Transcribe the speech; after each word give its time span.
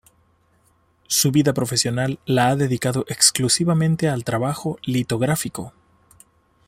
Su 1.05 1.31
vida 1.31 1.53
profesional 1.53 2.17
la 2.25 2.47
ha 2.47 2.55
dedicado 2.55 3.05
exclusivamente 3.07 4.09
al 4.09 4.23
trabajo 4.23 4.79
litográfico. 4.81 5.73